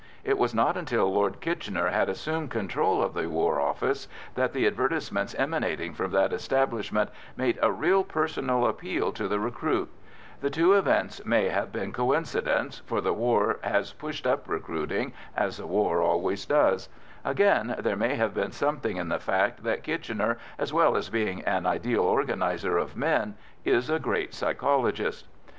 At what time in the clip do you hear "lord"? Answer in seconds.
1.13-1.41